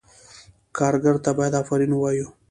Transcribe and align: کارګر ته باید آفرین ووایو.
کارګر 0.77 1.15
ته 1.25 1.31
باید 1.37 1.57
آفرین 1.61 1.91
ووایو. 1.93 2.27